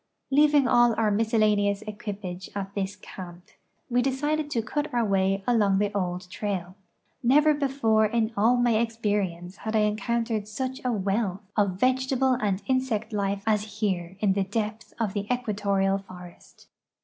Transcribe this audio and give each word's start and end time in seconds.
Leaving 0.31 0.67
all 0.67 0.95
our 0.97 1.11
miscellaneous 1.11 1.83
equipage 1.83 2.49
at 2.55 2.73
this 2.73 2.95
camp, 2.95 3.49
we 3.87 4.01
decided 4.01 4.49
to 4.49 4.59
cut 4.63 4.91
our 4.91 5.05
way 5.05 5.43
along 5.45 5.77
the 5.77 5.93
old 5.95 6.27
trail. 6.31 6.75
Never 7.21 7.53
bolbn' 7.53 8.11
in 8.11 8.33
all 8.35 8.57
my 8.57 8.77
experience 8.77 9.57
had 9.57 9.75
I 9.75 9.81
encountered 9.81 10.47
such 10.47 10.81
a 10.83 10.91
wealth 10.91 11.41
of 11.55 11.79
vegetable 11.79 12.31
244 12.31 12.35
A 12.35 12.39
JOURXEY 12.39 12.65
IX 12.65 12.87
ECUADOR 12.87 12.97
and 12.97 13.05
insect 13.05 13.13
life 13.13 13.43
as 13.45 13.79
here 13.79 14.17
in 14.21 14.33
the 14.33 14.43
depth 14.43 14.91
of 14.99 15.13
the 15.13 15.31
equatorial 15.31 15.99
forest. 15.99 16.65